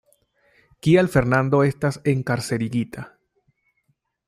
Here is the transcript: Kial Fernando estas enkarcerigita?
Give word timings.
Kial 0.85 1.09
Fernando 1.15 1.59
estas 1.67 1.99
enkarcerigita? 2.15 3.07